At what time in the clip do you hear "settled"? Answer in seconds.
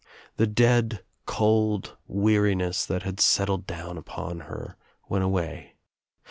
3.19-3.67